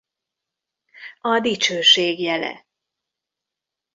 A 1.21 1.39
dicsőség 1.39 2.19
jele. 2.19 2.65